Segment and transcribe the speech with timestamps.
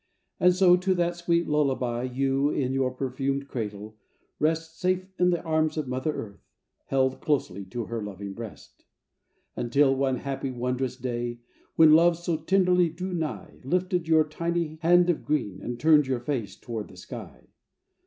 [0.39, 3.97] And so to that sweet lullaby You, in your perfumed cradle,
[4.39, 6.41] rest Safe in the arms of Mother Earth,
[6.85, 8.85] Held closely to her loving breast.
[9.55, 11.41] Until one happy wondrous day
[11.75, 16.21] When love so tenderly drew nigh, Lifted your tiny hand of green And turned your
[16.21, 17.49] face toward the sky.